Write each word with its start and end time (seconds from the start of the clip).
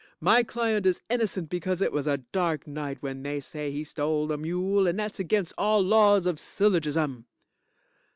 My 0.19 0.41
client 0.41 0.87
is 0.87 0.99
innocent 1.11 1.47
because 1.51 1.79
it 1.79 1.91
was 1.91 2.07
a 2.07 2.17
dark 2.17 2.65
night 2.65 2.97
when 3.03 3.21
they 3.21 3.39
say 3.39 3.69
he 3.71 3.83
stole 3.83 4.25
the 4.25 4.35
mule 4.35 4.87
and 4.87 4.97
that's 4.99 5.19
against 5.19 5.53
all 5.59 5.83
laws 5.83 6.25
of 6.25 6.39
syllogism. 6.39 7.27